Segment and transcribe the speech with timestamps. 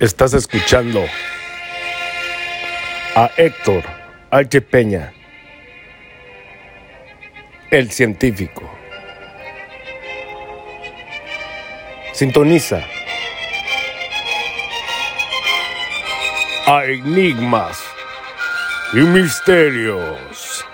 [0.00, 1.04] Estás escuchando
[3.14, 3.84] a Héctor
[4.30, 4.60] H.
[4.62, 5.12] Peña,
[7.70, 8.62] el científico.
[12.14, 12.82] Sintoniza
[16.66, 17.78] a enigmas
[18.94, 20.64] y misterios.